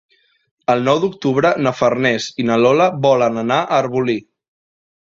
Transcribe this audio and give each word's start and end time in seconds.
El 0.73 0.81
nou 0.87 1.01
d'octubre 1.03 1.51
na 1.67 1.75
Farners 1.81 2.31
i 2.45 2.49
na 2.49 2.59
Lola 2.65 2.91
volen 3.09 3.41
anar 3.47 3.63
a 3.69 3.81
Arbolí. 3.83 4.19